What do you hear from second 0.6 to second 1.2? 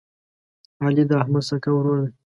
علي د